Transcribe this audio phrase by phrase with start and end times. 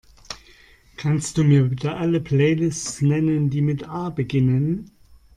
[0.97, 4.89] Kannst Du mir bitte alle Playlists nennen, die mit A beginnen?